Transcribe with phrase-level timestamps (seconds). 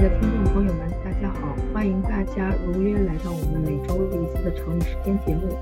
[0.00, 1.54] 的听众朋友们，大家好！
[1.74, 5.54] 欢迎大家如约来到我们每周一次的成语时间节目。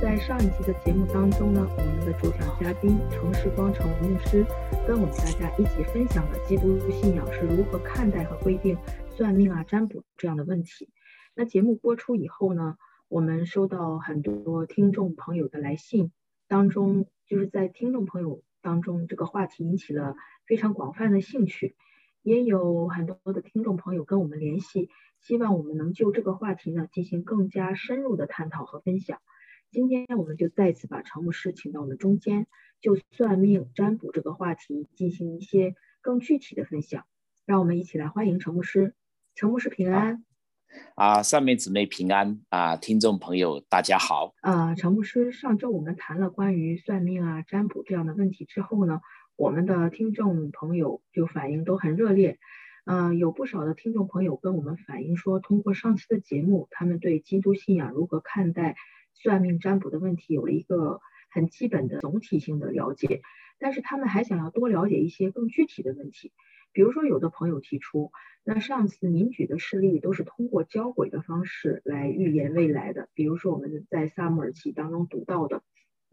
[0.00, 4.46] 在上一期的节目当中呢，我们的主讲嘉宾程世光程牧师
[4.86, 8.78] 跟我们大家一起分享了基督信仰是如何看待和规定
[9.10, 10.88] 算命啊、占卜这样的问题。
[11.34, 12.76] 那节目播出以后呢，
[13.08, 16.12] 我们收到很多听众朋友的来信，
[16.46, 20.14] 当中就是在听众朋友当中，这个话题引起了
[20.46, 21.74] 非常广泛的兴趣。
[22.24, 24.88] 也有很多的听众朋友跟我们联系，
[25.20, 29.20] 希望我们能就这个话题呢进行更加深入的探讨和分享。
[29.70, 32.46] 今天我们就再次把程牧师请到我们中间，
[32.80, 37.04] 就算命占卜这个话题进行一些更具体的分享。
[37.44, 38.94] 让我们一起来欢迎陈牧师。
[39.34, 40.24] 陈牧师平安。
[40.94, 44.32] 啊，上面姊妹平安啊，听众朋友大家好。
[44.40, 49.02] 啊，陈牧师，上周我们谈了关于算命啊、占卜这样的问题之后呢？
[49.36, 52.38] 我们的听众朋友就反应都很热烈，
[52.84, 58.76] 嗯，有不少的听众朋友跟我们反映说，通过上期的节目，他们对基督信仰如何看待
[59.12, 61.00] 算命占卜的问题有了一个
[61.30, 63.22] 很基本的总体性的了解，
[63.58, 66.30] 但是他们还想要多了解一些更具体的问题，
[66.72, 68.12] 比如说有的朋友提出，
[68.44, 75.64] 那上次您举的事例都是通过交鬼的方式来预言未来的，比如说我们在萨姆尔记当中读到的，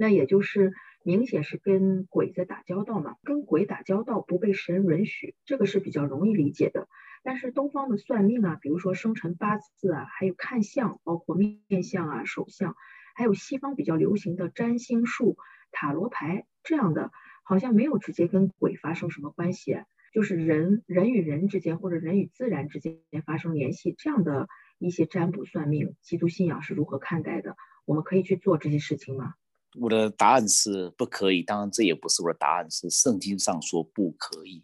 [0.01, 0.73] 那也就是。
[1.03, 6.87] 明显是跟鬼在打交道嘛，跟鬼打交道不被神允许，这个是比较容易理解的。
[7.23, 12.75] 但是东方的算命啊，比如说生辰八字啊，还有看相，包括面相啊、手相，
[13.15, 15.37] 还有西方比较流行的占星术、
[15.71, 17.09] 塔罗牌这样的，
[17.43, 19.79] 好像没有直接跟鬼发生什么关系，
[20.13, 27.55] 就是人人与人之间或者人与自然之间发生联系这样的一些占卜算命，基督信仰是如何看待的？
[27.85, 29.33] 我们可以去做这些事情吗？
[29.79, 34.63] 我的答案是不可以，当然这也不是我的答案，是圣经上说不可以。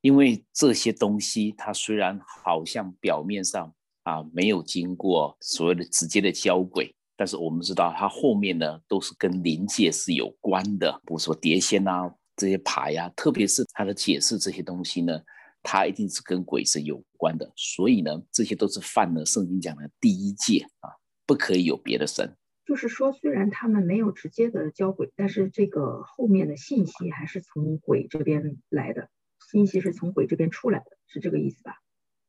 [0.00, 15.18] 因为这些东西，它虽然好像表面上啊没有经过所谓的直接的交轨，但是我们知道它后面呢都是跟灵界是有关的，比如说碟仙啊这些牌呀，特别是它的解释这些东西呢，
[15.62, 17.50] 它一定是跟鬼是有关的。
[17.56, 20.90] 所以呢，这些都是犯了圣经讲的第一戒啊，
[21.24, 22.30] 不可以有别的神。
[22.66, 29.10] 就是说，虽然他们没有直接的交轨，但是这个后面的信息还是从鬼这边来的，
[29.50, 31.74] 信息是从鬼这边出来的，是这个意思吧？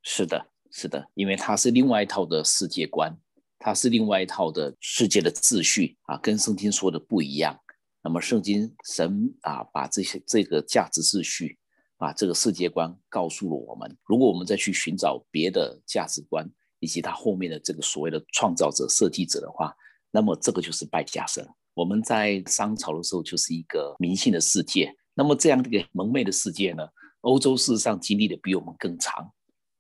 [0.01, 3.17] 是的，是的，因为它是另外一套的世界观，
[3.57, 7.59] 它是另外一套的世界的秩序啊，跟圣经说的不一样。
[8.03, 11.57] 那么圣经神啊，把这些这个价值秩序，
[11.97, 13.97] 把这个世界观告诉了我们。
[14.03, 16.47] 如果我们再去寻找别的价值观，
[16.79, 19.73] 以及它后面的这个所谓的创造者、设计者的话，
[20.15, 21.45] 那么这个就是败家神。
[21.73, 24.89] 我们在商朝的时候就是一个迷信的世界。
[25.13, 26.87] 那么这样一个蒙昧的世界呢，
[27.19, 29.29] 欧洲事实上经历的比我们更长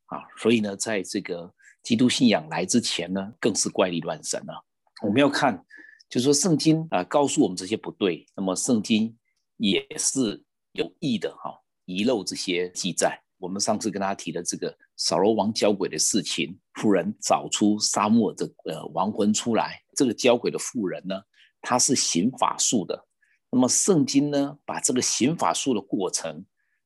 [0.07, 0.19] 啊。
[0.37, 1.49] 所以呢，在这个
[1.83, 4.61] 基督信仰来之前呢，更是怪力乱神了。
[5.03, 5.57] 我们要看，
[6.09, 9.17] 就是说圣经啊告诉我们这些不对，那么圣经
[9.55, 13.17] 也是有意的哈遗漏这些记载。
[13.37, 21.15] 我们上次跟大家提的这个扫罗王交鬼的事情，妇人找出沙漠的呃亡魂出来，这个交鬼的妇人呢，
[21.61, 23.05] 她是行法术的。
[23.51, 26.45] 那么圣经呢，把这个行法术的过程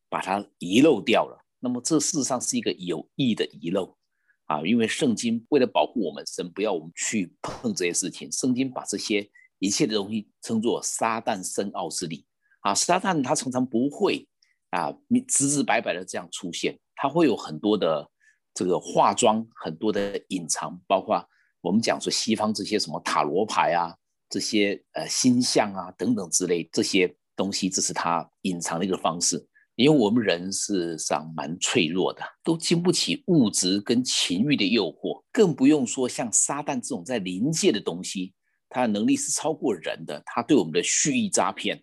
[0.10, 1.46] 把它遗漏掉了。
[1.60, 3.98] 那么这事实上是一个有意的遗漏
[4.46, 9.30] 啊，因为圣经为了保护我们，神不要我们去碰这些事情，圣经把这些
[9.60, 12.26] 一切的东西称作撒旦深奥之理
[12.62, 14.28] 啊，撒旦他常常不会。
[14.72, 18.07] 啊，你直直白白的这样出现，它会有很多的
[18.53, 21.24] 这个化妆，很多的隐藏，包括
[21.62, 23.96] 我们讲说西方这些什么塔罗牌啊，
[24.30, 29.44] 这些呃星象啊等等之类这些东西，这是它隐藏的一个方式。
[29.75, 38.34] 因为我们人事实上蛮脆弱的，都经不起物质跟情欲的诱惑，更不用说像撒旦这种在临界的东西，
[38.68, 41.81] 它的能力是超过人的，它对我们的蓄意诈骗，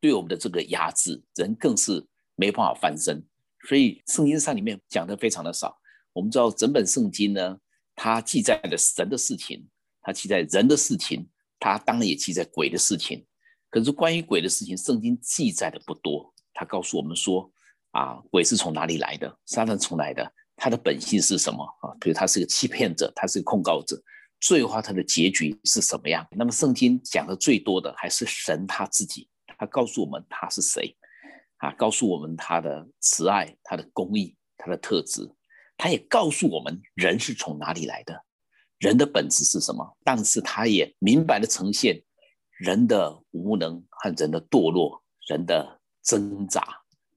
[0.00, 2.04] 对我们的这个压制，人更是。
[2.36, 3.24] 没办法翻身，
[3.68, 5.78] 所以圣经上里面讲的非常的少。
[6.12, 7.58] 我们知道整本圣经呢，
[7.94, 9.68] 它记载了神的事情，
[10.00, 11.28] 它记载人的事情，
[11.58, 13.26] 它当然也记载鬼的事情。
[13.70, 16.32] 可是关于鬼的事情，圣经记载的不多。
[16.52, 17.50] 它告诉我们说，
[17.90, 19.38] 啊，鬼是从哪里来的？
[19.46, 20.32] 撒旦从来的？
[20.56, 21.64] 他的本性是什么？
[21.80, 24.00] 啊，比如他是个欺骗者，他是个控告者，
[24.40, 26.24] 最后他的结局是什么样？
[26.30, 29.28] 那么圣经讲的最多的还是神他自己，
[29.58, 30.96] 他告诉我们他是谁。
[31.64, 35.22] 啊，告诉我们他的慈爱、他的公义、他的特质，
[35.78, 38.22] 他也告诉我们人是从哪里来的，
[38.78, 39.96] 人的本质是什么。
[40.04, 42.02] 但是他也明白的呈现
[42.58, 46.62] 人的无能和人的堕落、人的挣扎。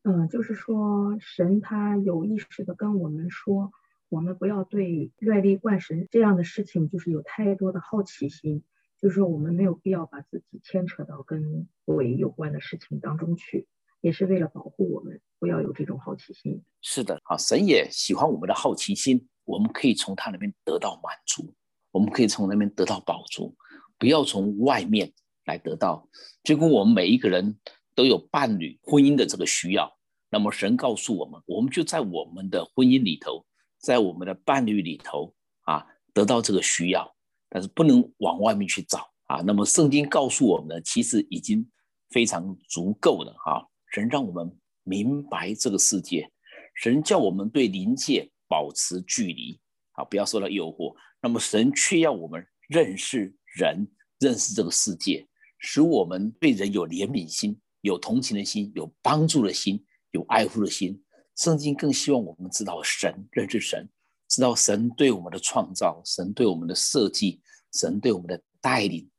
[0.04, 3.74] 嗯，就是说神他有意识的跟我们说，
[4.08, 8.64] 我们不要对愿力怪神这样的事情，就是有太多的好奇心，
[9.02, 13.68] 就是说我们没有必要把自己牵扯到跟鬼有关的事情当中去，
[14.02, 16.64] 也是为了保护我们，不要有这种好奇心。
[16.82, 21.54] 是的，啊，神也喜欢我们的好奇心，我们可以从他那边得到满足，
[21.92, 23.56] 我们可以从那边得到宝足，
[23.98, 25.12] 不要从外面
[25.46, 26.08] 来得到。
[26.44, 27.60] 就跟我们每一个人
[27.96, 29.98] 都有伴侣、婚姻的这个需要，
[30.30, 33.46] 那么神告诉我们，我们就在我们的婚姻里头。
[33.80, 37.16] 在我们的伴侣里头啊，得到这个需要，
[37.48, 39.40] 但是不能往外面去找啊。
[39.46, 41.70] 那么圣经告诉我们，其实已经
[42.10, 43.64] 非常足够了哈。
[43.98, 46.32] 神让我们明白这个世界，
[46.76, 49.60] 神叫我们对灵界保持距离
[49.94, 50.96] 啊，不要受到诱惑。
[51.20, 53.88] 那么神却要我们认识人，
[54.20, 55.28] 认识这个世界，
[55.58, 61.04] 使我们对人有怜悯心、有同情的心、有帮助的心、有爱护的心。
[61.36, 63.90] 圣经更希望我们知道神，认识神，
[64.28, 67.42] 知道神对我们的创造，神对我们的设计，
[67.74, 69.10] 神对我们的带领，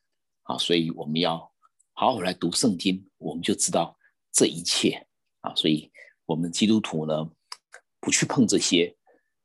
[0.45, 1.37] 啊，所以我们要
[1.95, 3.98] 好好来读圣经，我们就知道
[4.39, 5.09] 这一切
[5.41, 5.53] 啊。
[5.57, 5.91] 所以，
[6.27, 7.29] 我们基督徒呢，
[7.99, 8.97] 不去碰这些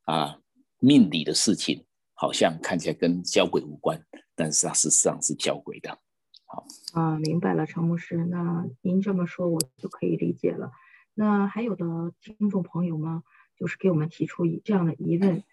[0.03, 0.39] 啊
[0.77, 3.99] 命理的事情，好像看起来跟交鬼无关，
[4.35, 5.97] 但是它事实上是交鬼的。
[6.45, 6.63] 好
[6.93, 10.71] 啊，明白了，陈牧师，那您这么说，我就可以理解了。
[11.15, 13.23] 那还有的听众朋友们，
[13.57, 15.43] 就是给我们提出这样的疑问，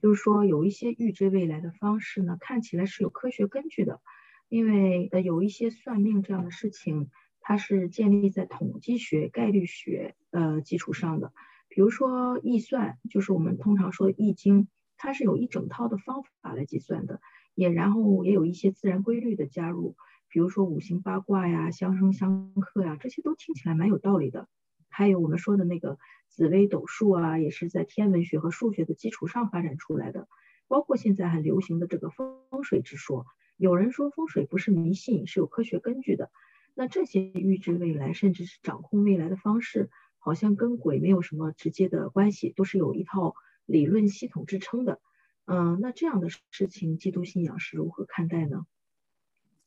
[0.00, 4.00] 就是说有一些预知未来的方式呢，看起来是有科学根据的，
[4.48, 7.10] 因为呃有一些算命这样的事情，
[7.48, 11.32] 它是建立在统计学、概率学呃基础上的。
[11.68, 14.66] 比如说易算，就是我们通常说易经，
[14.96, 17.20] 它是有一整套的方法来计算的，
[17.54, 19.94] 也然后也有一些自然规律的加入，
[20.28, 24.48] 比如说五行八卦呀、相生相克呀，这些都听起来蛮有道理的。
[24.88, 30.26] 还有我们说的那个紫微斗数啊，也是在天文学和数学的基础上发展出来的。
[30.66, 33.24] 包括现在很流行的这个风水之说，
[33.56, 36.32] 有人说风水不是迷信，是有科学根据的。
[36.78, 39.88] 那这些预知未来，甚至是掌控未来的方式，
[40.18, 43.34] 好像跟鬼没有什么直接的关系，都是有一套
[43.64, 45.00] 理论系统支撑的。
[45.46, 48.66] 嗯，那这样的事情，基督信仰是如何看待呢？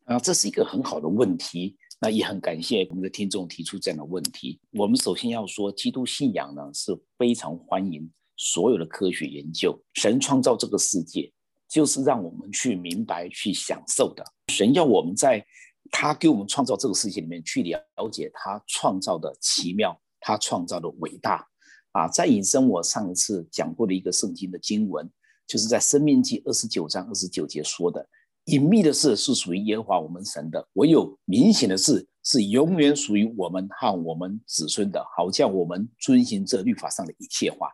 [0.06, 1.78] 啊，这是一个很好的问题。
[2.00, 4.60] 那也很感谢我们的听众提出这样的问题。
[4.72, 9.78] 我们首先要说，基督信仰呢是非常欢迎所有的科学研究。
[9.96, 11.30] 神创造这个世界，
[11.68, 14.24] 就是让我们去明白、去享受的。
[14.48, 15.46] 神要我们在
[15.92, 21.46] 他给我们创造这个世界里面去了了解他创造的奇妙，他创造的伟大。
[21.92, 25.10] 啊，再引申我上一次讲过的一个圣经的经文，
[25.48, 28.08] 就是在《生命记》二十九章二十九节说的。
[28.46, 37.70] 隐秘的事是属于耶和华我们神的，唯有明显的事是永远属于我们和我们子孙的，好叫我们遵行这律法上的一切话。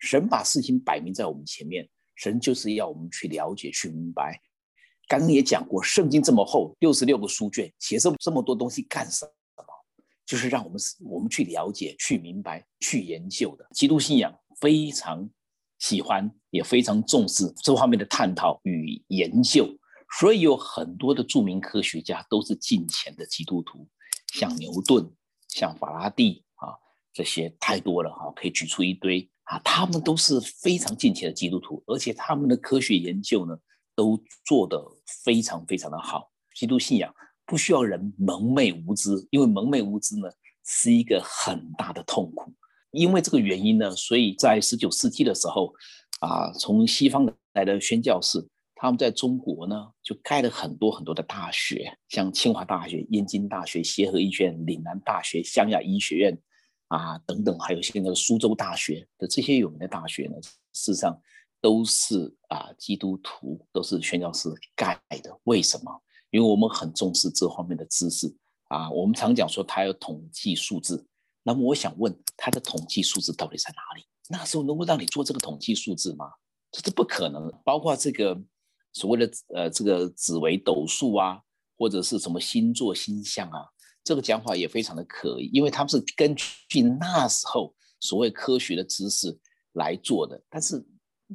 [0.00, 1.86] 神把事情摆明在我们前面，
[2.16, 4.40] 神就是要我们去了解、去明白。
[5.10, 9.26] 刚刚也讲过，圣经这么厚，六十六个书卷，写这这么多东西干什
[9.56, 9.64] 么？
[10.24, 13.66] 就是让我们我们去了解、去明白、去研究的。
[13.74, 15.28] 基督信仰非常
[15.80, 19.68] 喜欢，也非常重视这方面的探讨与研究。
[20.20, 23.88] 所以有很多的著名科学家都是近前的基督徒，
[24.32, 25.12] 像牛顿、
[25.48, 26.78] 像法拉第啊，
[27.12, 33.58] 这些太多了哈，可以举出一堆啊，他们都是非常近前的基督徒，而且他们的科学研究呢，
[34.00, 34.82] 都做得
[35.24, 36.30] 非常非常的好。
[36.54, 37.14] 基督信仰
[37.44, 40.28] 不需要人蒙昧无知，因为蒙昧无知呢
[40.64, 42.50] 是一个很大的痛苦。
[42.92, 45.74] 因为这个原因呢，所以在十九世纪的时候
[46.20, 48.48] 啊，从西方来的宣教士。
[48.82, 56.38] 他们在中国呢，就开了很多很多的大学，像清华大学、燕京大学、协和医学院、岭南大学、湘雅医学院
[56.88, 60.36] 啊等等，还有现在的苏州大学的这些有名的大学呢，
[60.72, 61.14] 事实上
[61.60, 65.38] 都是啊基督徒，都是宣教士盖的。
[65.44, 66.02] 为什么？
[66.30, 68.34] 因为我们很重视这方面的知识
[68.68, 68.90] 啊。
[68.90, 71.06] 我们常讲说他有统计数字，
[71.42, 74.04] 那么我想问，他的统计数字到底在哪里？
[74.28, 76.30] 那时候能够让你做这个统计数字吗？
[76.70, 77.52] 这是不可能。
[77.64, 78.40] 包括这个。
[78.92, 81.40] 所谓的呃，这个紫微斗数啊，
[81.78, 83.64] 或者是什么星座星象啊，
[84.02, 89.38] 这个讲法也非常的可疑，因为他们是根据那时候所谓科学的知识
[89.74, 90.84] 来做的，但是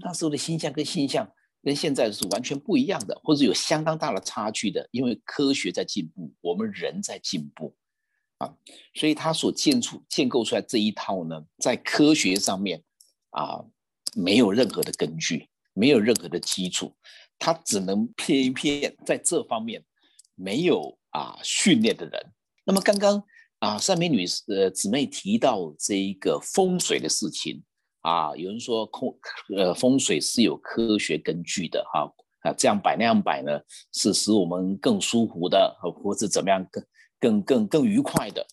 [0.02, 1.30] 那时候的星象跟星象
[1.64, 7.76] 跟现在是完全不一样的，或者有相当大的差距的，因为科学在进步，我们人在进步
[8.38, 8.54] 啊，
[8.94, 12.84] 所以他所建出建构出来这一套呢，在科学上面
[13.32, 13.64] 啊，
[14.14, 16.96] 没有任何的根据，没有任何的基础。
[17.38, 19.84] 他只能骗一骗在这方面
[20.36, 22.34] 没有啊训练的人。
[22.64, 23.22] 那么刚刚
[23.60, 27.64] 啊，善美女呃姊妹提到这一个风水的事情
[28.06, 29.18] 啊，有人说空
[29.58, 32.08] 呃风水是有科学根据的哈
[32.42, 33.60] 啊，这样摆那样摆呢，
[33.94, 36.86] 是使我们更舒服的，或者怎么样更
[37.20, 38.46] 更更更愉快的。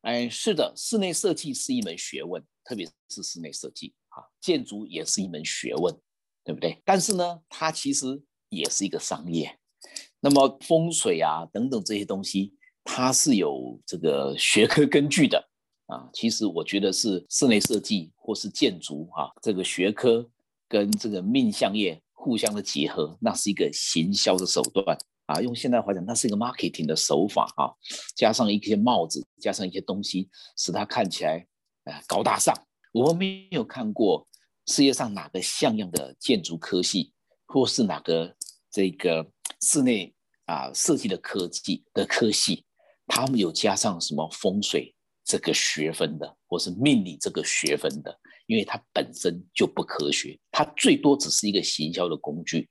[0.00, 5.94] 哎，是的，室内设计是一门学问，特别是室内设计啊，建筑也是一门学问，
[6.42, 6.80] 对不对？
[6.82, 9.58] 但是呢，它其实也是一个商业。
[10.20, 15.46] 那么风水啊等等这些东西，它是有这个学科 根据的。
[15.86, 20.28] 啊，其实我觉得是室内设计或是建筑哈，这个学科
[20.68, 25.40] 跟这个命相业互相的结合，那是一个行销的手段啊。
[25.40, 27.70] 用现代话讲，那是一个 marketing 的手法啊。
[28.16, 31.46] 加上一些帽子，加上一些东西，使它看起来
[31.84, 32.52] 啊高大上。
[32.92, 34.26] 我们没有看过
[34.66, 37.12] 世界上哪个像样的建筑科系，
[37.46, 38.34] 或是哪个
[38.72, 40.12] 这个室内
[40.46, 42.64] 啊设计的科技的科系，
[43.06, 44.95] 他们有加上什么风水？
[45.26, 48.16] 这个学分的，或是命理这个学分的，
[48.46, 52.70] 因为它本身就不科学，它最多只是一个行销的工具。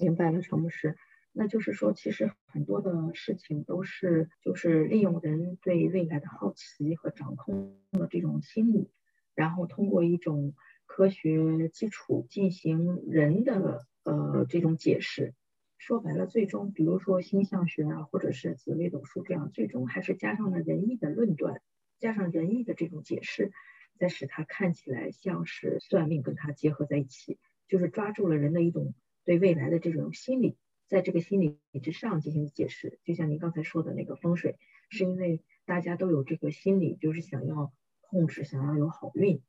[0.00, 0.96] 明白了，陈牧师，
[1.32, 8.90] 那就是说，其实很多的事情都是就是利用人对未来的好奇和掌控的这种心理，
[9.36, 10.54] 然后通过一种
[10.84, 15.32] 科学基础进行人的呃这种解释。
[15.78, 21.62] 说白了，最终比如说星象学啊，或者是紫微斗数这样，最终还是加上了仁义的论断，
[21.98, 23.52] 加上仁义的这种解释，
[23.96, 28.92] 再使它看起来像是算命跟它结合在一起，就是抓住了人的一种
[29.24, 30.56] 对未来的这种心理，
[30.88, 32.98] 在这个心理之上进行解释。
[33.04, 34.58] 就像您刚才说的那个风水，
[34.90, 39.40] 是因为大家都有这个心理，就是想要控制，想要有好运。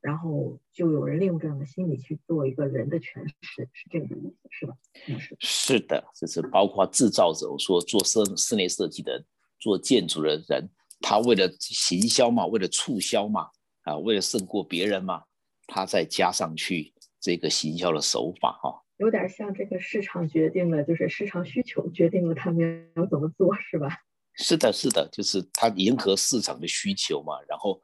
[0.00, 4.74] 然后就有人利用这样的心理去做一个人的诠释，是这个意思，是吧？
[5.18, 9.24] 是是的，就是包括制造者，我说做室室内设计的、
[9.58, 13.48] 做建筑的人，他为了行销嘛，为了促销嘛，
[13.82, 15.24] 啊，为了胜过别人嘛，
[15.66, 23.88] 他再加上去这个行销的手法，哈，有点像这个市场决定了，就是市场需求决定了他们要怎么做，是吧？
[24.34, 27.80] 是的，是的，就是他迎合市场的需求嘛，然后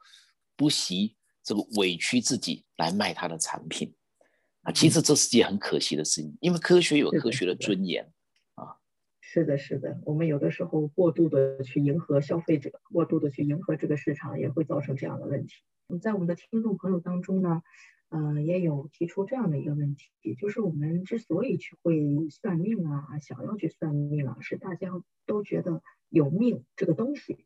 [0.55, 1.17] 不惜。
[1.45, 3.93] 这个委屈自己来卖他的产品
[4.63, 8.11] 啊，其实这是件很可惜的事情，因为科学有科学的尊严
[8.55, 8.77] 啊。
[9.21, 15.53] 是的，是的，我们有的时候过度的去迎合消费者，过度的去迎合这个市场，也会造成这样的问题。
[16.01, 17.61] 在我们的听众朋友当中呢，
[18.09, 24.89] 呃，也有提出这样的一个问题，就是我们之所以去会算命啊，想要去算命啊，是大家
[25.27, 27.45] 都觉得有命这个东西，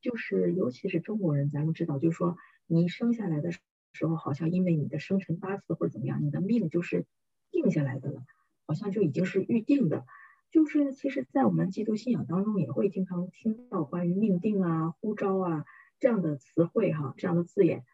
[0.00, 2.36] 就是尤其是中国人，咱们知道，就是说。
[2.72, 3.60] 你生下来的时
[4.06, 7.04] 候，好像因为你的生辰八字或者怎么样，你的命就是
[7.50, 8.22] 定下来的了，
[8.64, 10.06] 好像就已经是预定的。
[10.52, 15.64] 就是其实，在我们基督信仰当中，也会经常听到关于命定啊、呼召啊
[15.98, 17.84] 这样的词汇哈，这样的字眼。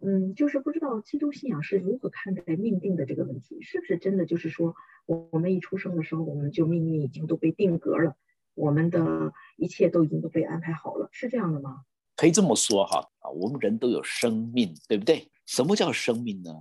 [0.00, 4.74] 嗯，就是不知道基督信仰是如何看待命定的这个问题，是不是真的就是说，
[5.06, 8.16] 我我们一出生的时候，我们就命运已经都被定格了，
[8.54, 11.84] 我们的一切都已经都被安排好了，是这样的吗？
[12.20, 15.30] 可以这么说哈啊，我们人都有生命，对不对？
[15.46, 16.52] 什么叫生命呢？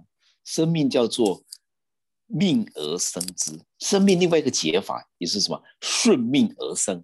[0.45, 1.43] 生命叫做
[2.27, 3.59] 命而生之。
[3.77, 5.61] 生命另外一个解法也是什么？
[5.81, 7.03] 顺命而生，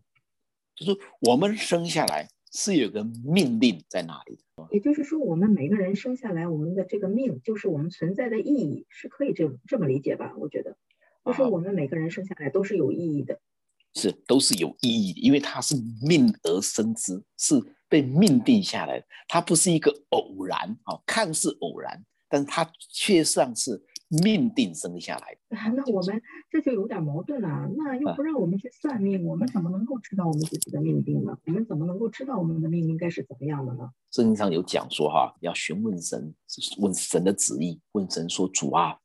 [0.74, 4.70] 就是我们生下来是有个命令在那里的。
[4.72, 10.34] 也就是说，我们每个人生下来，我们的这个命就是我们存在的意义，是可以这这么理解吧？
[10.38, 10.78] 我觉得，
[11.26, 13.38] 就是我们每个人生下来都是有意义的，
[13.96, 17.62] 是都是有意义的，因为它是命而生之，是。
[17.88, 25.58] 被命定下来，它不是一个偶然啊，看似偶然，但是它却像是命定生下来的。
[25.75, 27.70] 那我们这就有点矛盾了。
[27.77, 31.38] 那又不让我们去算命，我们怎么能够知道我们自己的命定呢？
[31.46, 33.89] 我们怎么能够知道我们的命应该是怎么样的呢？
[34.12, 36.34] 圣经上有讲说哈，要询问神，
[36.80, 38.98] 问神的旨意，问神说：“主啊，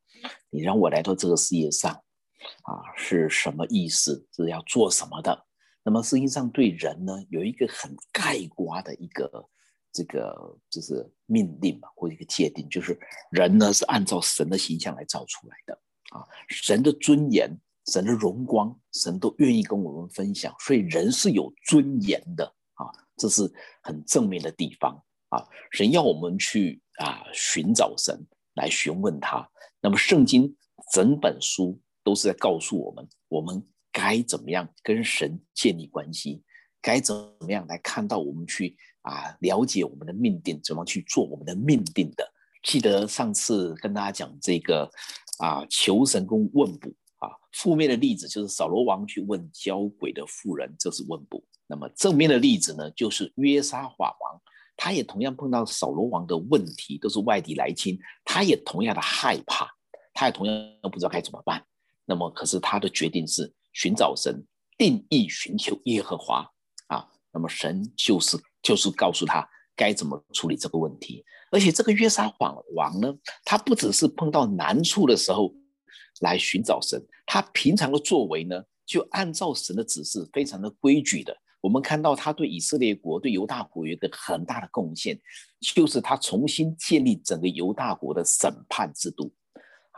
[0.50, 4.26] 你让我来到这个世界上啊，是什么意思？
[4.32, 5.46] 是要做什么的？”
[5.82, 9.49] 那么实际上对人呢有一个很概括的一个
[9.92, 12.99] 这个就是命令嘛，或一个界定，就是
[13.30, 15.75] 人呢是按照神的形象来造出来的
[16.10, 17.50] 啊，神的尊严、
[17.87, 22.44] 神的荣光，神都愿意跟我们分享，所以人是有尊严的
[22.75, 23.50] 啊，这是
[23.82, 25.44] 很正面的地方啊。
[25.72, 29.49] 神要我们去啊寻找神来询问他，
[29.80, 30.54] 那么圣经
[30.92, 33.66] 整本书都是在告诉我们，我们。
[33.92, 36.42] 该怎么样跟神建立关系？
[36.82, 40.61] 该怎么样来看到我们去啊了解我们的命定？
[40.62, 42.26] 怎么去做我们的命定的？
[42.62, 44.90] 记得上次跟大家讲这个
[45.38, 51.42] 啊求神跟问卜啊，负面的例子就是扫罗王去问交鬼的妇人，这是问卜。
[51.66, 54.40] 那么正面的例子呢，就是约沙法王
[54.76, 59.70] 他也同样碰到扫罗王的问题，都是外敌来侵，他也同样的害怕，
[60.14, 60.54] 他也同样
[60.90, 61.62] 不知道该怎么办。
[62.06, 64.44] 那么，可是他的决定是寻找神，
[64.76, 66.50] 定义寻求耶和华
[66.88, 67.08] 啊。
[67.32, 71.24] 那么神就是就是告诉他该怎么处理这个问题。
[71.52, 73.12] 而且这个约沙法王呢，
[73.44, 75.52] 他不只是碰到难处的时候
[76.20, 81.36] 来寻找神，他平常的作为呢，就按照神的指示，非常的规矩的。
[81.60, 85.20] 我们看到他对以色列国、对犹大国有一个很大的贡献，
[85.60, 89.30] 就是他重新建立整个犹大国的审判制度。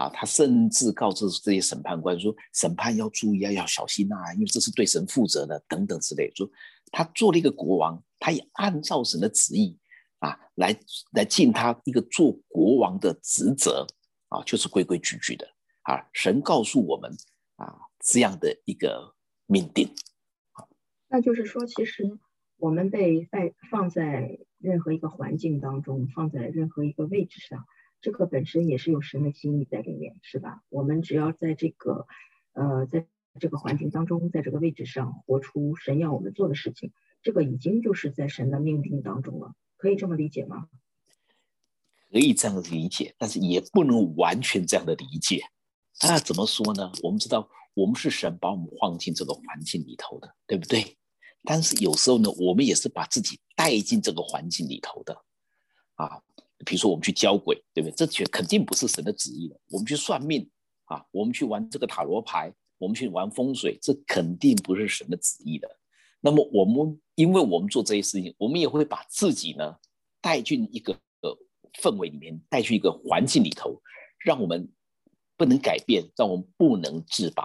[0.02, 6.28] 啊，他甚至告知这些审判官说，审判要注意啊，要小心啊，因为这是对神负责的，等等之类。
[6.34, 6.48] 说
[6.90, 9.78] 他做了一个国王，他也按照神的旨意
[10.18, 10.76] 啊，来
[11.12, 13.86] 来尽他一个做国王的职责
[14.28, 15.46] 啊，就是规规矩矩的
[15.82, 16.04] 啊。
[16.12, 17.08] 神告诉我们
[17.56, 19.14] 啊，这样的一个
[19.46, 19.88] 命定。
[21.08, 22.18] 那就是说，其实
[22.56, 27.64] 我们被在放在任何一个环境当中，放在任何一个位置上，
[28.02, 30.62] 这个本身也是有神的心意在里面，是吧？
[30.68, 32.06] 我们只要在这个
[32.52, 33.06] 呃，在
[33.40, 36.92] 这个环境当中，在这个位置上活出神要我们做的事情，
[37.22, 40.68] 这个已经就是在神的命定当中了，可以这么理解吗？
[42.10, 45.40] 可以这样理解，但是也不能完全这样的理解。
[46.02, 46.92] 那怎么说呢？
[47.02, 50.98] 我们知道，我们是神把我们放进这个环境里头的，对不对？
[51.44, 55.24] 但是有时候呢，我们也是把自己带进这个环境里头的，
[55.94, 56.22] 啊，
[56.64, 57.94] 比如说我们去交鬼，对不对？
[57.94, 59.58] 这全肯定不是神的旨意的。
[59.68, 60.48] 我们去算命
[60.84, 65.68] 啊，我们去玩这个塔罗牌，我们去玩风水，这肯定不是神的旨意的。
[66.20, 69.76] 那么我们因为我们做这些事情，我们也会把自己呢
[70.20, 71.36] 带进一个呃
[71.80, 73.80] 氛围里面，带去一个环境里头，
[74.18, 74.70] 让我们
[75.36, 77.44] 不能改变，让我们不能自拔。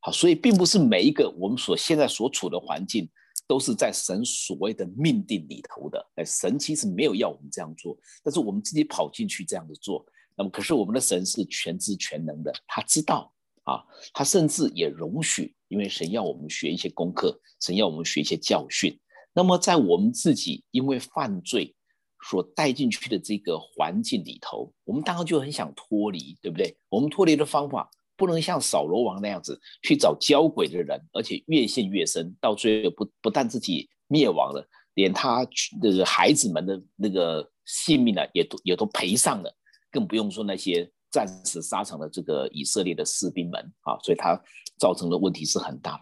[0.00, 3.08] 好，所以并不是每一个我们所现在所处的环境。
[3.48, 10.06] 都是在神所谓的命定里头的，哎，神其实没有要我们这样做，但是我们自己跑进去这样子做。
[10.36, 13.32] 那么，可是我们的神是全知全能的，他知道
[13.64, 18.96] 啊，他甚至也容许，因为神要我们学一些功课，神要我们学一些教训。
[19.32, 21.74] 那么，在我们自己因为犯罪
[22.28, 26.76] 所带进去的这个环境里头，我们当然就很想脱离，对不对？
[26.90, 27.90] 我们脱离的方法。
[28.18, 35.46] 不能像扫罗王那样子去找交鬼的人，而且越陷越深，到最后不不但自己灭亡了，连他
[35.80, 39.56] 那个孩子们的那个性命呢，也都也都赔上了，
[39.92, 44.36] 更不用说那些战死沙场的这个以色列的士兵们啊，所以他
[44.80, 46.00] 造成的问题是很大的。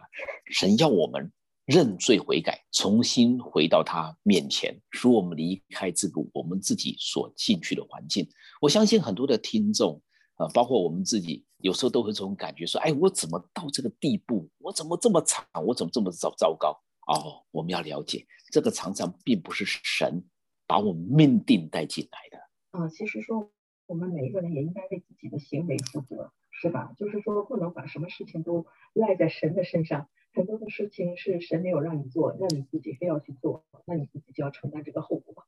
[0.54, 1.30] 神要我们
[1.66, 8.26] 认罪悔改，重新回到他面前，使我们离开这个我们自己所进去的环境。
[8.62, 10.00] 我相信很多的听众。
[10.38, 14.48] 啊，包括我们自己，有时候都会这种感觉，说：“哎，我怎么到这个地步？
[14.58, 15.44] 我怎么这么惨？
[15.64, 20.24] 我怎么这么糟糟糕？”哦，我们要了解，这个常常并不是神
[20.66, 22.44] 把我们命定带进来的。
[22.72, 23.50] 嗯，其实说
[23.86, 26.92] 我们每一个人也应该为自己的行为负责，是吧？
[26.98, 30.08] 就是说，不能把什么事情都赖在神的身上。
[30.34, 35.46] 很多的事情是神没有让你做，那你自己非要去做，那你自己就要承担这个后果。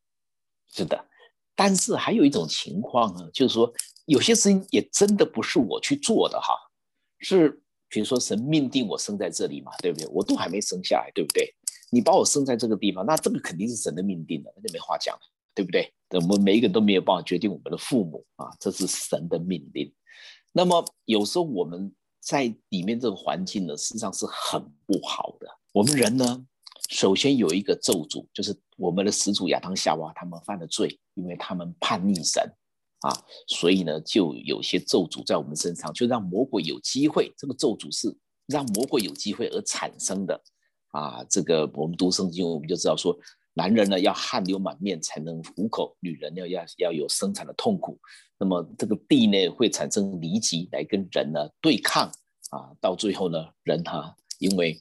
[0.69, 1.07] 是的。
[1.59, 3.69] 但是还有一种情况呢，就是说
[4.07, 6.55] 有些事情也真的不是我去做的哈，
[7.19, 10.07] 是比如说神命定我生在这里嘛，对不对？
[10.13, 11.53] 我都还没生下来，对不对？
[11.91, 15.21] 你把我生在这个地方，那这个肯定是神的命定的，那就没话讲了，
[15.53, 15.93] 对不对？
[16.11, 19.93] 我们每一个人都没有办法决定我们的父母啊，这是神的命令。
[20.53, 25.49] 那么有时候我们在里面这个环境呢，实际上是很不好的。
[25.73, 26.47] 我们人呢？
[26.89, 32.43] 首先有一个咒诅，就是我们的始祖亚当夏娃他们犯了罪，因为他们叛逆神
[33.01, 33.13] 啊，
[33.47, 37.31] 所以呢就有些咒诅在我们身上，就让魔鬼有机会。
[37.37, 40.41] 这个咒诅是让魔鬼有机会而产生的
[40.93, 41.23] 啊。
[41.29, 43.15] 这个我们读圣经，我们就知道说，
[43.53, 47.99] 男人呢要汗流满面才能糊口，女人要要要有生产的痛苦。
[48.39, 52.11] 那么这个地呢会产生离集来跟人呢对抗
[52.49, 54.81] 啊，到最后呢人哈因为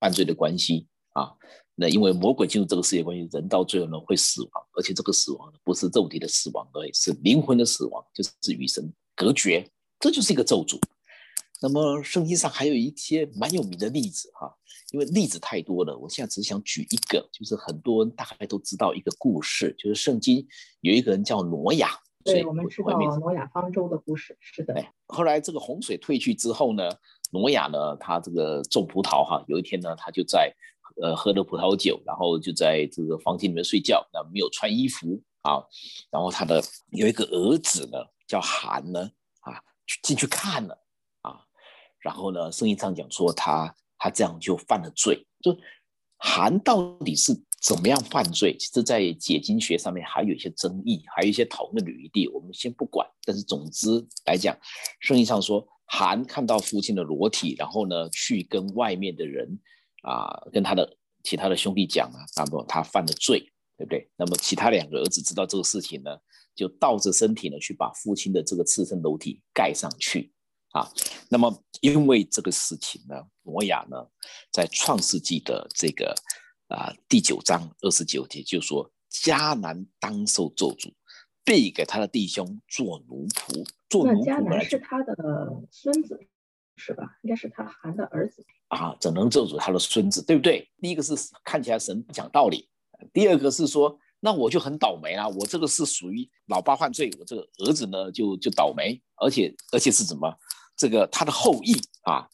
[0.00, 0.88] 犯罪的关系。
[1.16, 1.32] 啊，
[1.74, 9.66] 那因为魔鬼进入这个世界关系，人到最后呢会死亡，而且这个死亡不是肉体的死亡而已，是灵魂的死亡，就是与神隔绝，
[9.98, 10.78] 这就是一个咒诅。
[11.62, 14.54] 那么圣经上还有一些蛮有名的例子哈，
[14.90, 20.46] 因为例子太多了，我现在只想举一个，就是很多人大概都知道一个故事，就是圣经
[20.82, 24.74] 有一个人叫挪亚，对，我们知道挪亚方舟的故事，是的。
[25.06, 26.90] 后来这个洪水退去之后呢，
[27.32, 30.54] 挪亚呢，他这个种葡萄哈，有一天呢，他就在。
[31.02, 35.62] 呃，喝了葡萄酒，然后就在这个房间里面睡觉，那没有穿衣服啊。
[36.10, 39.00] 然后他的有一个儿子呢，叫韩呢，
[39.40, 40.78] 啊，去进去看了
[41.20, 41.40] 啊。
[42.00, 45.26] 然后呢，圣经上讲说他他这样就犯了罪。
[45.42, 45.56] 就
[46.16, 48.56] 韩到底是怎么样犯罪？
[48.58, 52.26] 其实，在解经学上面还有一些争议，还有一些讨论的余地。
[52.28, 53.06] 我们先不管。
[53.24, 53.88] 但是总之
[54.24, 54.56] 来讲，
[55.00, 59.58] 圣经上说，韩看到父亲的裸体，然后呢，去跟外面的人
[60.06, 63.40] 啊，跟他的其他的兄弟讲啊，那么他犯了罪，
[63.76, 64.08] 对不对？
[64.16, 66.16] 那么其他两个儿子知道这个事情呢，
[66.54, 70.32] 就倒着身体呢，去把父亲的这个赤身裸体盖上去
[70.70, 70.88] 啊。
[71.28, 73.96] 那么因为这个事情呢，挪亚呢，
[74.52, 76.14] 在创世纪的这个。
[76.68, 80.92] 啊，第九章二十九节就说迦南当受咒诅，
[81.44, 83.64] 被给他的弟兄做奴仆。
[83.88, 85.14] 做奴仆迦南是他的
[85.70, 86.18] 孙子，
[86.74, 87.18] 是吧？
[87.22, 90.24] 应该是他含的儿子啊，怎能咒诅他的孙子？
[90.24, 90.68] 对不对？
[90.80, 92.68] 第一个是看起来神不讲道理，
[93.12, 100.32] 第二个是说，那我就很倒霉啊，我这个是属于老爸犯罪，我这个儿子呢就就倒霉，而且而且是什么？
[100.76, 102.28] 这个他的后裔啊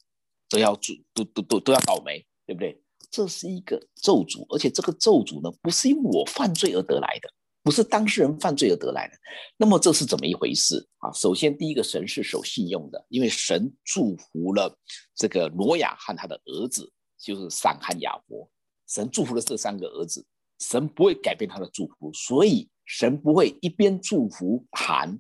[0.49, 2.81] 都要住都都都都要倒霉，对不对？
[3.11, 7.29] 这是一个咒诅，而且这个咒诅呢，不是因为我犯罪而得来的，
[7.62, 9.14] 不是当事人犯罪而得来的。
[9.57, 11.12] 那么这是怎么一回事啊？
[11.12, 14.77] 首先，第一个，神是守信用的，因为神祝福了
[15.14, 18.51] 这个挪亚和他的儿子，就是闪和亚伯。
[18.88, 20.27] 神祝福了这三个儿子，
[20.59, 25.18] 神不会改变他的祝福，所以神不会一边祝福韩，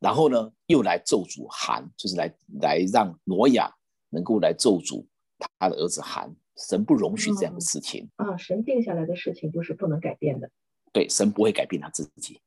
[0.00, 3.72] 然后呢又来咒诅韩，就是来来让挪亚
[4.10, 5.06] 能够来咒诅
[5.38, 6.34] 他的儿子韩。
[6.68, 8.36] 神不容许这样的事情啊！
[8.36, 10.50] 神定下来的事情就是不能改变的。
[10.92, 12.40] 对，神不会改变他自己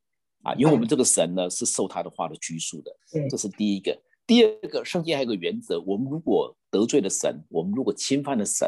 [0.44, 2.96] 啊，因为我们这个神呢是受他的话的拘束的。
[3.30, 4.00] 这是第一个。
[4.28, 8.68] 第二个，圣经还有个原则：我们如果得罪了神，我们如果侵犯了神，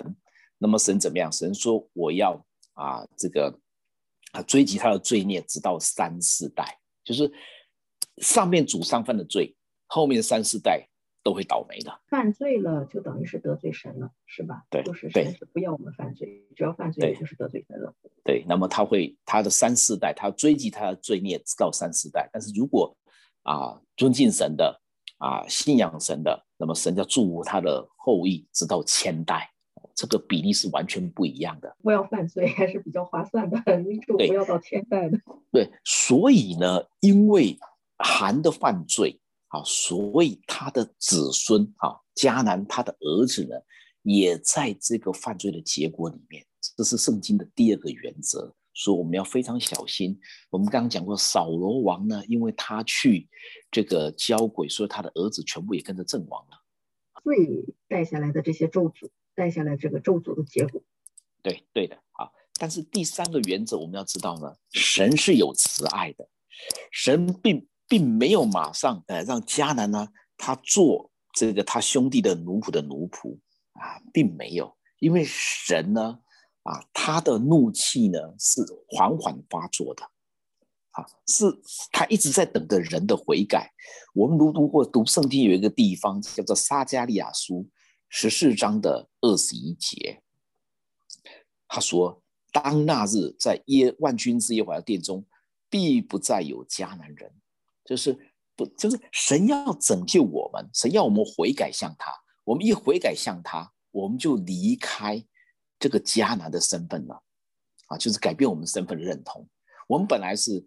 [0.58, 1.32] 那么神怎么样？
[1.32, 3.60] 神说我要啊，这个
[4.32, 7.32] 啊追及他的罪孽，直到三四代，就是
[8.18, 9.56] 上面祖上犯的罪，
[9.88, 10.88] 后面三四代。
[11.28, 14.64] 都会倒霉的，犯罪了就等于是得罪神了，是吧？
[14.70, 17.94] 对，就是神是不要我们犯罪，只要犯罪就是得罪神了。
[18.24, 22.30] 对，那么他会他的三四代，他追击他的罪孽直到三四代。
[22.32, 22.96] 但是如果
[23.44, 24.82] 啊尊敬神的
[25.18, 29.52] 啊信仰神的，那么神要祝福他的后裔直到千代，
[29.96, 31.76] 这个比例是完全不一样的。
[31.84, 35.20] 不要犯罪还是比较划算的，你祝福要到千代的。
[35.52, 37.60] 对，所以呢，因为
[37.98, 39.20] 韩的犯罪。
[39.58, 43.56] 啊，所以他的子孙啊，迦南他的儿子呢，
[44.04, 46.46] 也在这个犯罪的结果里面。
[46.76, 50.20] 这是圣经的第二个原则，说我们要非常小心。
[50.50, 53.28] 我们刚刚讲过，扫罗王呢，因为他去
[53.72, 56.62] 这个交鬼，所以他的儿子全部也跟着阵亡了。
[57.24, 60.82] 罪带下来的这些咒诅，带下来这个咒诅的结果。
[61.42, 62.30] 对，对的啊。
[62.60, 66.28] 但是第三个原则，我们要知道呢，神是有慈爱的，
[66.92, 67.68] 神并。
[67.88, 73.38] 并没有马上呃让迦南呢，他做这个他兄弟的奴仆的奴仆
[73.74, 76.20] 啊，并没有，因为神呢
[76.64, 80.04] 啊，他的怒气呢是缓缓发作的，
[80.92, 81.46] 啊，是
[81.92, 83.72] 他一直在等着人的悔改。
[84.14, 87.70] 我们读读过读圣经有一个地方叫做撒加利亚书
[88.10, 90.22] 十四章的二十一节，
[91.68, 92.22] 他说
[92.52, 95.26] ：“当那日在耶万军之耶和华殿中，
[95.70, 97.32] 必不再有迦南人。”
[97.88, 98.16] 就是
[98.56, 102.12] 不，就是神要拯救我们，神要我们悔改向他。
[102.44, 105.26] 我们一悔改向他，我们就离开
[105.80, 107.24] 这个迦南的身份了，
[107.88, 109.48] 啊，就是改变我们身份的认同。
[109.88, 110.66] 我们本来是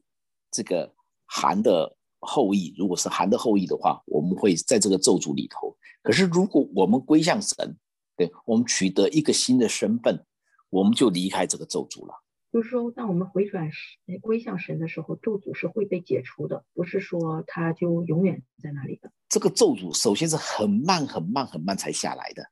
[0.51, 0.93] 这个
[1.27, 5.77] 韩的后裔，如果是韩的后裔的话，我们会在这个咒诅里头。
[6.03, 7.77] 可是如果我们归向神，
[8.17, 10.25] 对我们取得一个新的身份，
[10.69, 12.15] 我们就离开这个咒诅了。
[12.53, 19.13] 就是说，当我们回转神归向神的时候，咒诅是会被解除的，不是说它就永远在那里的。
[19.29, 22.43] 这个咒诅首先是很慢、很慢、很慢才下来的，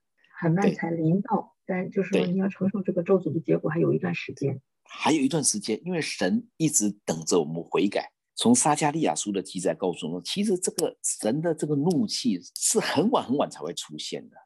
[0.40, 1.56] 很慢才临到。
[1.66, 4.60] 但就是说，你要承受这个咒诅的结果，还有一段时间。
[4.84, 8.10] 还有一段时间，因为神一直等着我们悔改。
[8.36, 14.36] 从撒加利亚书的记载告诉我们，其实这个神的这个怒气是很晚很晚才会出现的，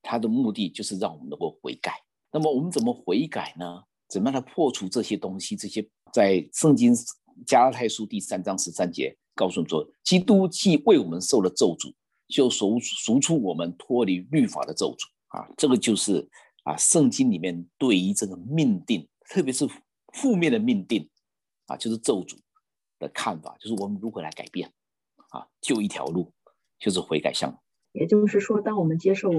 [0.00, 1.92] 他的目的就是让我们能够悔改。
[2.32, 3.82] 那么我们怎么悔改呢？
[4.12, 5.56] 怎么样来破除这些东西？
[5.56, 6.92] 这些在圣经
[7.46, 11.94] 加拉太书第三章十三节告诉我们说，基督既为我们受了咒诅，
[12.28, 15.48] 就赎赎出我们脱离律法的咒诅啊！
[15.56, 16.28] 这个就是
[16.64, 19.66] 啊，圣经里面对于这个命定，特别是
[20.12, 21.08] 负面的命定
[21.64, 22.36] 啊，就是咒诅
[22.98, 24.70] 的看法，就是我们如何来改变
[25.30, 25.48] 啊？
[25.62, 26.30] 就一条路，
[26.78, 27.58] 就是悔改向。
[27.92, 29.30] 也就是说，当我们接受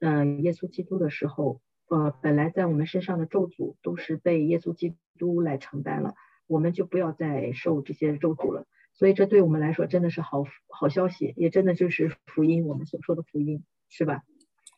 [0.00, 1.60] 嗯耶稣基督的时候。
[1.92, 6.14] 呃，本来在我们身上的咒诅都是被耶稣基督来承担了，
[6.46, 8.66] 我们就不要再受这些咒诅了。
[8.94, 14.22] 所以这对我们来说真的是好好消息，也真的就是福音，我们所说的福音，是吧？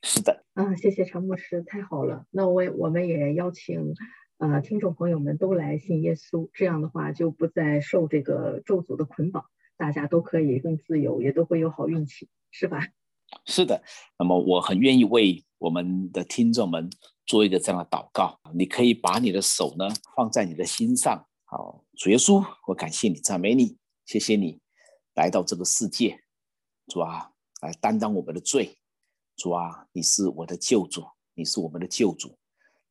[0.02, 0.42] 是的。
[0.54, 2.26] 啊，谢谢陈牧师，太好了。
[2.32, 3.94] 那我我们也邀请。
[4.38, 9.44] 呃，听众朋友们都来信耶稣，这样的话就不再受这个咒诅的捆绑，
[9.76, 12.88] 大家都可以更自由，也都会有好运气，是吧？
[13.44, 13.82] 是的。
[14.18, 16.88] 那么我很愿意为我们的听众们
[17.26, 18.38] 做一个这样的祷告。
[18.54, 21.26] 你可以把你的手呢放在你的心上。
[21.44, 24.60] 好，主耶稣，我感谢你，赞美你，谢谢你
[25.14, 26.20] 来到这个世界，
[26.86, 27.30] 主啊，
[27.62, 28.76] 来担当我们的罪。
[29.36, 32.36] 主啊，你是我的救主，你是我们的救主。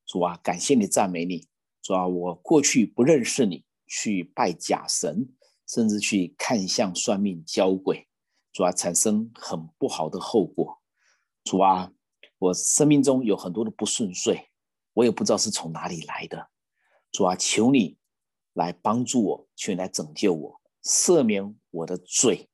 [0.06, 1.48] 主啊，感谢你，赞美你。
[1.82, 5.34] 主啊，我过去不认识你，去拜假神，
[5.68, 8.08] 甚至去看相算命、交鬼，
[8.54, 10.80] 主啊，产生很不好的后果。
[11.44, 11.92] 主啊，
[12.38, 14.48] 我生命中有很多的不顺遂，
[14.94, 16.48] 我也不知道是从哪里来的。
[17.12, 17.98] 主啊，求你
[18.54, 22.48] 来帮助我，求你来拯救我，赦免我的罪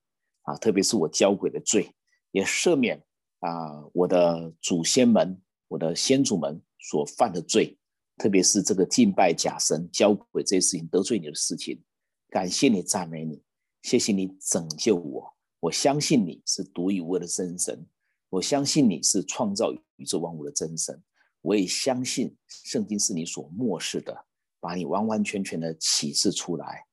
[0.43, 1.93] 啊，特别是我交鬼的罪，
[2.31, 3.05] 也赦免
[3.41, 6.59] 啊我的祖先们、我的先祖们。
[6.81, 7.77] 所犯的罪，
[8.15, 11.83] 特别是这个敬拜假神、交鬼这些事情得罪你的事情，
[12.29, 13.43] 感谢你，赞美你，
[13.81, 15.35] 谢谢你拯救我。
[15.59, 17.85] 我相信你是独一无二的真神，
[18.29, 21.01] 我相信你是创造宇宙万物的真神，
[21.41, 24.25] 我也相信圣经是你所漠视的，
[24.59, 26.85] 把你完完全全的启示出来，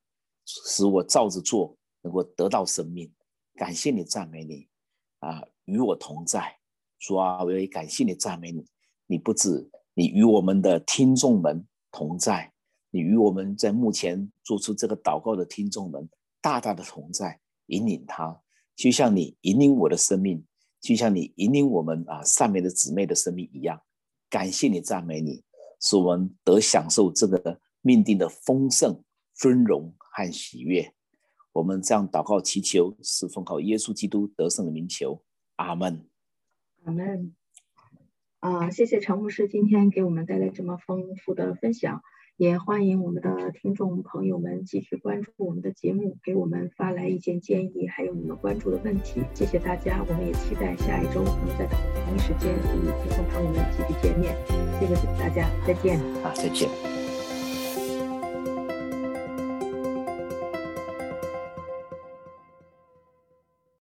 [0.44, 3.12] 使我照着做能够得到生命。
[3.54, 4.68] 感谢你，赞美你，
[5.20, 6.58] 啊，与我同在，
[6.98, 8.66] 主啊，我也感谢你，赞美你。
[9.06, 12.52] 你不止，你与我们的听众们同在，
[12.90, 16.08] 你与我们在目前做出这个祷告的听众们
[16.40, 18.42] 大大的同在，引领他，
[18.76, 20.44] 就像你引领我的生命，
[20.80, 23.80] 就像你引领我们啊上面的姊妹的生命一样。
[24.28, 25.42] 感谢你，赞美你，
[25.80, 29.02] 使我们得享受这个命定的丰盛、
[29.34, 30.92] 尊荣和喜悦。
[31.52, 35.22] 我们这样祷告祈求，是奉靠耶稣基督得胜的名求。
[35.56, 36.06] 阿门。
[36.84, 37.34] 阿门。
[38.40, 42.02] 啊，谢谢陈牧师今天给我们带来这么丰富的分享，
[42.36, 49.22] 也欢迎我们的听众朋友们继续关注我们的节目，给我们发来意见建议，还有你们关注的问题。
[49.32, 54.36] 谢谢大家，我们也期待下一周能在同一时间与听众朋友们继续见面。
[54.78, 55.98] 谢谢大家，再见。
[56.22, 56.95] 好，再见。